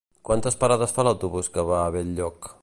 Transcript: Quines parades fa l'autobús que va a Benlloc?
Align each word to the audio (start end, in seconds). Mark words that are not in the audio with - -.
Quines 0.29 0.57
parades 0.63 0.95
fa 0.95 1.05
l'autobús 1.09 1.51
que 1.59 1.67
va 1.73 1.79
a 1.85 1.93
Benlloc? 1.99 2.51